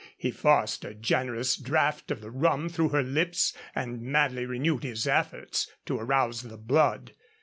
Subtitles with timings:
[0.17, 5.05] He forced a generous draught of the rum through her lips and madly renewed his
[5.05, 7.13] efforts to arouse the blood.